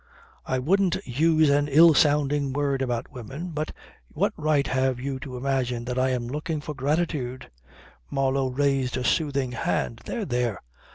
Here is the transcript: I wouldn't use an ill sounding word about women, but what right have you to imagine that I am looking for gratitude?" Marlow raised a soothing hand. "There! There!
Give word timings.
I 0.47 0.57
wouldn't 0.57 0.97
use 1.05 1.51
an 1.51 1.67
ill 1.67 1.93
sounding 1.93 2.53
word 2.53 2.81
about 2.81 3.11
women, 3.11 3.51
but 3.51 3.71
what 4.07 4.33
right 4.35 4.65
have 4.65 4.99
you 4.99 5.19
to 5.19 5.37
imagine 5.37 5.85
that 5.85 5.99
I 5.99 6.09
am 6.09 6.27
looking 6.27 6.59
for 6.59 6.73
gratitude?" 6.73 7.51
Marlow 8.09 8.47
raised 8.47 8.97
a 8.97 9.03
soothing 9.03 9.51
hand. 9.51 10.01
"There! 10.05 10.25
There! 10.25 10.59